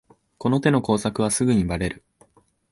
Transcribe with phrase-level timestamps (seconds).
[0.39, 2.03] この手の工作はすぐにバレる